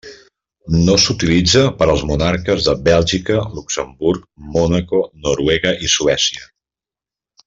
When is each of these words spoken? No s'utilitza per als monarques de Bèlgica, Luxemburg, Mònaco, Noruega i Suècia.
No 0.85 0.93
s'utilitza 1.01 1.61
per 1.81 1.87
als 1.95 2.05
monarques 2.13 2.63
de 2.69 2.73
Bèlgica, 2.89 3.37
Luxemburg, 3.59 4.25
Mònaco, 4.57 5.03
Noruega 5.29 5.75
i 5.89 5.93
Suècia. 5.97 6.49